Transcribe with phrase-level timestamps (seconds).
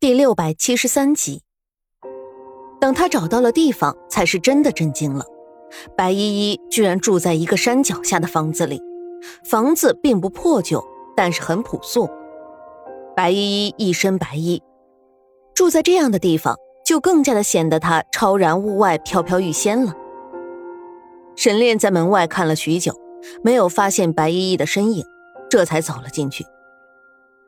[0.00, 1.42] 第六百七十三集。
[2.80, 5.26] 等他找到了地方，才是真的震惊了。
[5.94, 8.80] 白依依居然住在一个山脚下的房子里，
[9.44, 10.82] 房子并不破旧，
[11.14, 12.08] 但是很朴素。
[13.14, 14.62] 白依依一身白衣，
[15.54, 19.92] 住在这样的地方，就更加的显得她超然物外、飘飘欲仙了。
[21.36, 22.94] 沈炼在门外看了许久，
[23.44, 25.04] 没有发现白依依的身影，
[25.50, 26.46] 这才走了进去。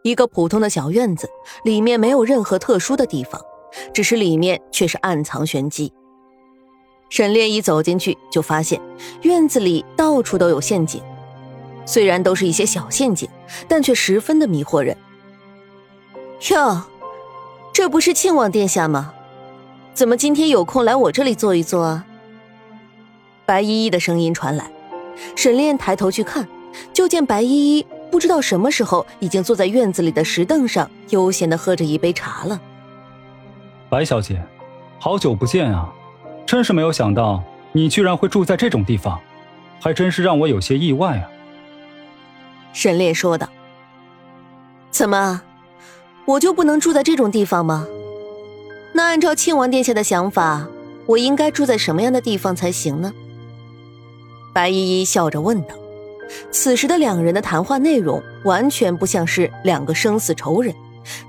[0.03, 1.29] 一个普通的小院子，
[1.65, 3.41] 里面没有任何特殊的地方，
[3.93, 5.93] 只是里面却是暗藏玄机。
[7.09, 8.81] 沈炼一走进去，就发现
[9.23, 11.01] 院子里到处都有陷阱，
[11.87, 13.29] 虽然都是一些小陷阱，
[13.69, 14.97] 但却十分的迷惑人。
[16.51, 16.83] 哟，
[17.73, 19.15] 这不是庆王殿下吗？
[19.95, 22.07] 怎么今天有空来我这里坐一坐啊？
[23.45, 24.73] 白依依的声音传来，
[25.37, 26.49] 沈炼抬头去看，
[26.93, 32.61] 就见白依依不知道什么时候已经坐在院子里的石凳上，悠闲的喝着一杯茶了。
[33.89, 34.45] 白小姐，
[34.99, 35.91] 好久不见啊！
[36.45, 39.19] 真是没有想到，你居然会住在这种地方，
[39.81, 41.31] 还真是让我有些意外啊。
[42.75, 43.49] 沈烈说道
[44.93, 45.41] ：“怎么，
[46.27, 47.87] 我就不能住在这种地方吗？
[48.93, 50.69] 那按照庆王殿下的想法，
[51.07, 53.11] 我应该住在什么样的地方才行呢？”
[54.53, 55.75] 白依依笑着问道。
[56.51, 60.75] 此时的两人的谈话内容，完全不像是两个生死仇人，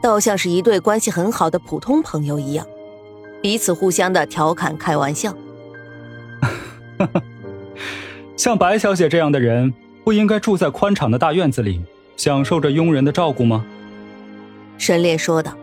[0.01, 2.65] 倒像是一对关系很好的普通朋友一样。
[3.41, 5.35] 彼此互相的调侃开玩笑，
[8.37, 11.81] 像白小姐这样的人，不应该住在宽敞的大院子里，
[12.15, 13.65] 享受着佣人的照顾吗？
[14.77, 15.53] 沈炼说道。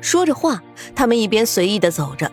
[0.00, 0.62] 说着话，
[0.94, 2.30] 他们一边随意的走着，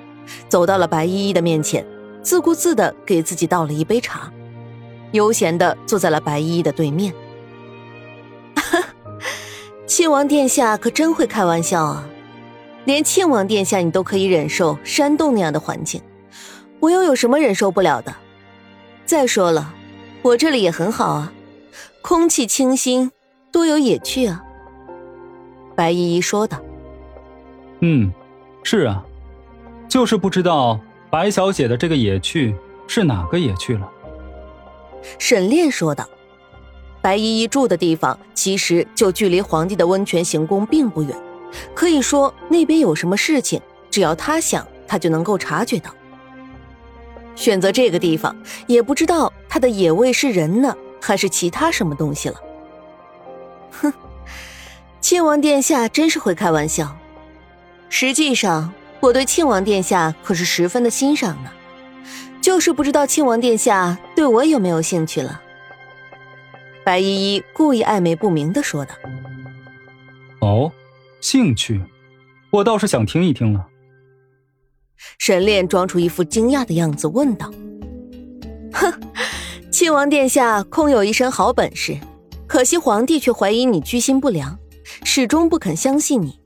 [0.47, 1.85] 走到了白依依的面前，
[2.21, 4.31] 自顾自的给自己倒了一杯茶，
[5.13, 7.11] 悠闲的坐在了白依依的对面。
[9.87, 12.07] 亲王殿下可真会开玩笑啊！
[12.85, 16.01] 连庆王殿下你都可以忍受山洞那样的环境，
[16.79, 18.13] 我又有什么忍受不了的？
[19.05, 19.73] 再说了，
[20.21, 21.31] 我这里也很好啊，
[22.01, 23.11] 空气清新，
[23.51, 24.43] 多有野趣啊。
[25.75, 26.59] 白依依说道。
[27.79, 28.11] 嗯，
[28.63, 29.03] 是啊，
[29.87, 32.55] 就是不知道白小姐的这个野趣
[32.87, 33.89] 是哪个野趣了。
[35.19, 36.07] 沈炼说道。
[37.01, 41.13] 白依依住的地方其实就距离皇帝的温泉行宫并不远。
[41.75, 45.93] 可以说那边有什么事情，只要他想，他就能够察觉到。
[47.35, 48.35] 选择这个地方，
[48.67, 52.35] 也不知道他的野味是人呢，还是其他什么东西了。
[53.71, 53.91] 哼，
[55.01, 56.95] 庆王殿下真是会开玩笑。
[57.89, 61.51] 实际上，我对庆王殿下可是十分的欣赏呢，
[62.43, 65.41] 就是不知道亲王殿下对我有没有兴趣了。
[66.83, 68.93] 白依依故意暧昧不明的说道
[70.41, 70.69] ：“哦。”
[71.21, 71.81] 兴趣，
[72.51, 73.65] 我倒是想听一听了。
[75.19, 77.49] 沈炼装出一副惊讶的样子，问道
[78.73, 78.91] ：“哼，
[79.71, 81.97] 亲王殿下空有一身好本事，
[82.45, 84.59] 可惜皇帝却怀疑你居心不良，
[85.05, 86.37] 始终不肯相信你。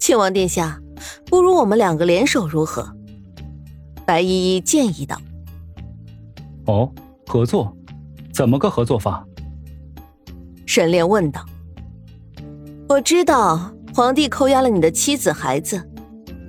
[0.00, 0.80] 亲王殿下，
[1.26, 2.92] 不如我们两个联手如何？”
[4.04, 5.16] 白依依建议道。
[6.68, 6.88] “哦，
[7.26, 7.76] 合作，
[8.32, 9.26] 怎么个合作法？”
[10.64, 11.44] 沈炼问道。
[12.88, 15.82] “我知道。”皇帝扣押了你的妻子孩子，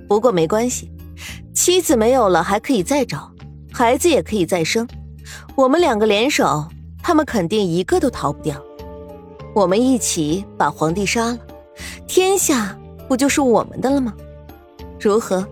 [0.06, 0.88] 不过没关系，
[1.52, 3.28] 妻子没有了还可以再找，
[3.72, 4.86] 孩子也可以再生。
[5.56, 6.64] 我们两个联手，
[7.02, 8.54] 他们肯定一个都逃不掉。
[9.52, 11.38] 我们一起把皇帝杀了，
[12.06, 12.78] 天下
[13.08, 14.14] 不就是我们的了吗？
[15.00, 15.44] 如何？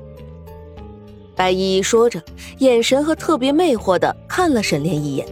[1.39, 2.21] 白依依说着，
[2.59, 5.25] 眼神和特别魅惑的看了沈炼一眼。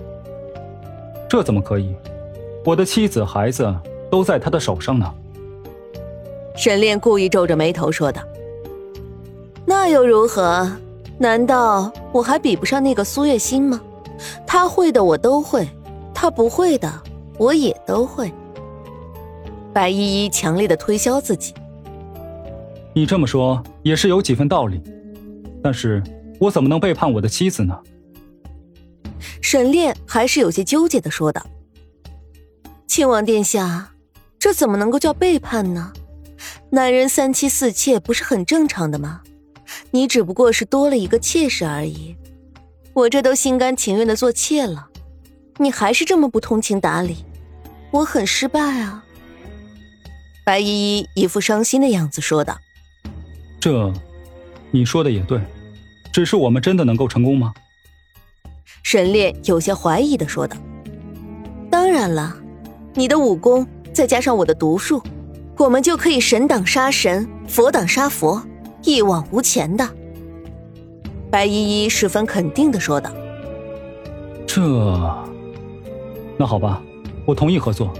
[1.28, 1.92] 这怎么可以？
[2.64, 3.74] 我的妻子孩子
[4.08, 5.12] 都在他的手上呢。
[6.56, 8.22] 沈炼故意皱着眉头说道
[9.66, 10.70] ：“那又如何？
[11.18, 13.80] 难道我还比不上那个苏月心吗？
[14.46, 15.68] 他会的我都会，
[16.14, 16.92] 他不会的
[17.36, 18.32] 我也都会。”
[19.74, 21.52] 白依依强烈的推销自己
[22.94, 24.80] ：“你这么说也是有几分道理，
[25.66, 26.00] 但是
[26.38, 27.76] 我怎么能背叛我的妻子呢？”
[29.42, 31.44] 沈炼还是有些纠结的说道
[32.86, 33.90] ：“亲王殿下，
[34.38, 35.92] 这怎么能够叫背叛呢？”
[36.70, 39.22] 男人三妻四妾不是很正常的吗？
[39.90, 42.14] 你只不过是多了一个妾室而已，
[42.92, 44.88] 我这都心甘情愿的做妾了，
[45.56, 47.24] 你还是这么不通情达理，
[47.90, 49.04] 我很失败啊。
[50.44, 52.56] 白依依一副伤心的样子说道
[53.58, 53.92] ：“这，
[54.70, 55.40] 你说的也对，
[56.16, 57.52] 只是我们真的能够成功吗？”
[58.82, 60.56] 沈炼有些怀疑的说道
[61.70, 62.34] ：“当然了，
[62.94, 65.02] 你的武功再加上我的毒术。”
[65.58, 68.42] 我们就可以神挡杀神，佛挡杀佛，
[68.82, 69.86] 一往无前的。
[71.30, 73.10] 白依依十分肯定的说道
[74.46, 74.62] ：“这……
[76.38, 76.82] 那好吧，
[77.26, 77.92] 我同意合作。”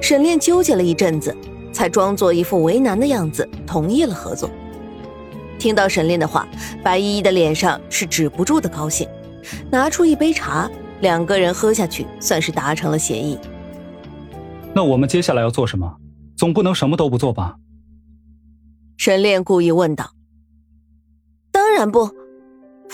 [0.00, 1.36] 沈炼纠结了一阵子，
[1.74, 4.48] 才装作一副为难的样子，同意了合作。
[5.64, 6.46] 听到沈炼的话，
[6.82, 9.08] 白依依的脸上是止不住的高兴，
[9.70, 10.70] 拿出一杯茶，
[11.00, 13.38] 两个人喝下去，算是达成了协议。
[14.74, 15.96] 那我们接下来要做什么？
[16.36, 17.54] 总不能什么都不做吧？
[18.98, 20.10] 沈炼故意问道。
[21.50, 22.10] 当然不，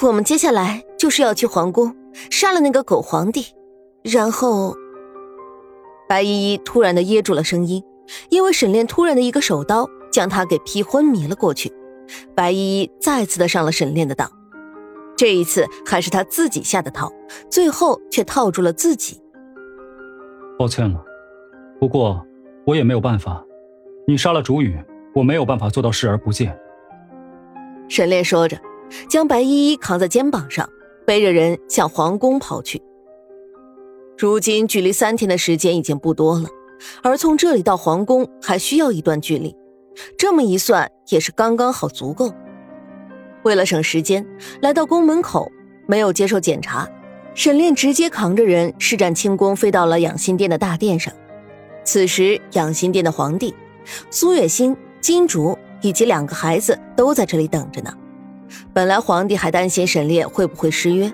[0.02, 1.96] 我们接下来就是要去皇宫，
[2.30, 3.46] 杀了那个狗皇帝，
[4.04, 4.76] 然后……
[6.08, 7.82] 白依依突然的噎住了声音，
[8.28, 11.72] 因为沈炼突然的一个手刀将她给劈昏迷了过去。
[12.34, 14.30] 白依依再次的上了沈炼的当，
[15.16, 17.12] 这一次还是他自己下的套，
[17.48, 19.20] 最后却套住了自己。
[20.58, 21.02] 抱歉了，
[21.78, 22.26] 不过
[22.66, 23.44] 我也没有办法。
[24.06, 24.78] 你杀了主语，
[25.14, 26.58] 我没有办法做到视而不见。
[27.88, 28.58] 沈炼说着，
[29.08, 30.68] 将白依依扛在肩膀上，
[31.06, 32.82] 背着人向皇宫跑去。
[34.18, 36.48] 如今距离三天的时间已经不多了，
[37.02, 39.56] 而从这里到皇宫还需要一段距离。
[40.18, 42.32] 这么一算，也是刚刚好足够。
[43.42, 44.26] 为了省时间，
[44.60, 45.50] 来到宫门口
[45.86, 46.88] 没有接受检查，
[47.34, 51.12] 沈炼直接扛着人施展轻功飞到了养心殿的大殿上。
[51.84, 53.54] 此时，养心殿的皇帝
[54.10, 57.92] 苏月心、金竹以及两个孩子都在这里等着呢。
[58.74, 61.10] 本来皇帝还担心沈炼会不会失约，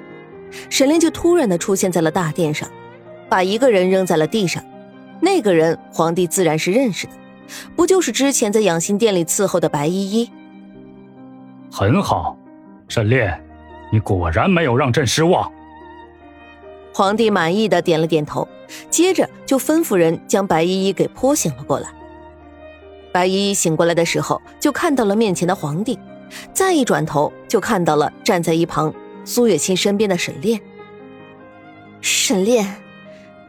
[0.68, 2.68] 沈炼就突然的出现在了大殿上，
[3.28, 4.62] 把一个人扔在了地上。
[5.20, 7.12] 那个人，皇帝自然是认识的。
[7.74, 10.30] 不就是之前在养心殿里伺候的白依依？
[11.70, 12.36] 很好，
[12.88, 13.42] 沈炼，
[13.92, 15.50] 你果然没有让朕失望。
[16.94, 18.48] 皇帝满意的点了点头，
[18.88, 21.88] 接着就吩咐人将白依依给泼醒了过来。
[23.12, 25.98] 白依依醒过来的时候，就看到了面前的皇帝，
[26.52, 28.92] 再一转头就看到了站在一旁
[29.24, 30.60] 苏月清身边的沈炼。
[32.00, 32.76] 沈炼，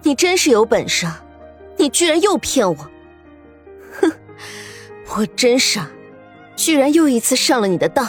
[0.04, 1.24] 你真是有本事啊！
[1.78, 2.76] 你居然又骗我！
[5.16, 5.88] 我真傻，
[6.56, 8.08] 居然又一次上了你的当。”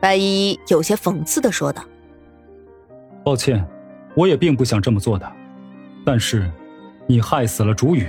[0.00, 1.82] 白依依有些讽刺的说道。
[3.24, 3.66] “抱歉，
[4.14, 5.30] 我也并不想这么做的，
[6.06, 6.48] 但是，
[7.06, 8.08] 你害死了竹雨。”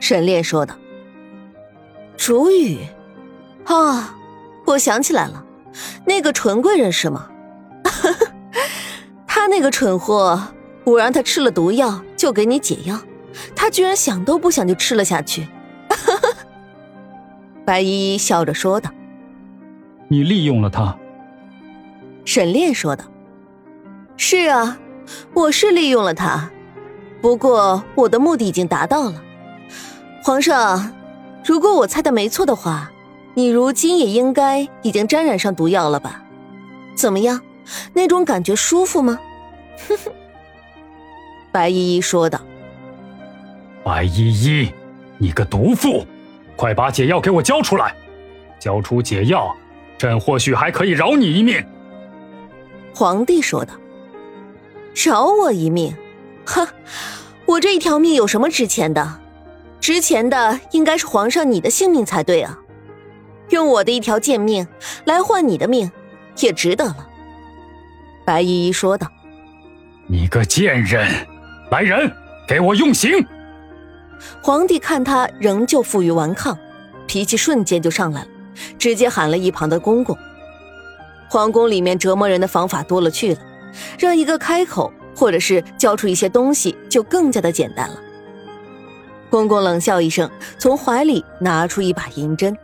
[0.00, 0.76] 沈炼说道。
[2.16, 2.78] “竹雨，
[3.64, 4.16] 啊，
[4.64, 5.44] 我想起来了，
[6.06, 7.28] 那个纯贵人是吗？
[9.26, 10.40] 他那个蠢货，
[10.84, 13.00] 我让他吃了毒药就给你解药，
[13.56, 15.48] 他居然想都不想就吃了下去。”
[17.68, 18.90] 白依依笑着说道
[20.08, 20.96] ：“你利用了他。”
[22.24, 23.04] 沈炼说道
[24.16, 24.78] ：“是啊，
[25.34, 26.50] 我是利用了他，
[27.20, 29.22] 不过我的目的已经达到了。
[30.24, 30.94] 皇上，
[31.44, 32.90] 如果我猜的没错的话，
[33.34, 36.24] 你如今也应该已经沾染上毒药了吧？
[36.94, 37.38] 怎么样，
[37.92, 39.18] 那种感觉舒服吗？”
[39.86, 40.12] 哼哼，
[41.52, 42.40] 白依依说道
[43.84, 44.72] ：“白依依。”
[45.20, 46.06] 你个毒妇，
[46.58, 47.94] 快把解药给我交出来！
[48.58, 49.56] 交出解药，
[49.96, 51.64] 朕或许还可以饶你一命。”
[52.92, 53.74] 皇帝说道。
[54.92, 55.94] “饶我一命？
[56.44, 56.66] 哼，
[57.46, 59.20] 我这一条命有什么值钱的？
[59.80, 62.58] 值钱的应该是皇上你的性命才对啊！
[63.50, 64.66] 用我的一条贱命
[65.04, 65.88] 来换你的命，
[66.40, 67.08] 也值得了。”
[68.26, 69.06] 白依依说道。
[70.10, 71.08] “你个贱人，
[71.70, 72.12] 来人，
[72.48, 73.24] 给我用刑！”
[74.42, 76.58] 皇帝看他仍旧负隅顽抗，
[77.06, 78.28] 脾气瞬间就上来了，
[78.78, 80.16] 直接喊了一旁的公公。
[81.28, 83.40] 皇宫里面折磨人的方法多了去了，
[83.98, 88.00] 让一个开口，或者是交出一些东西，就更加的简单了。
[89.30, 92.56] 公公冷笑一声，从怀里拿出一把银针。